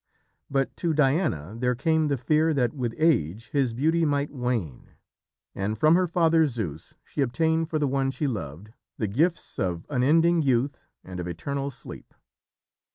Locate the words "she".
7.03-7.21, 8.09-8.25